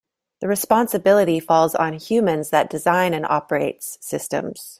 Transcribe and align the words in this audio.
The 0.39 0.47
responsibility 0.47 1.39
falls 1.39 1.75
on 1.75 1.93
humans 1.93 2.49
that 2.49 2.71
design 2.71 3.13
and 3.13 3.23
operates 3.27 3.99
systems. 4.01 4.69